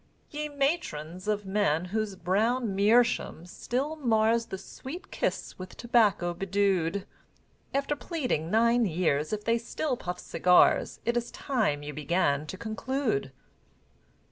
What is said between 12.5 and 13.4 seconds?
conclude.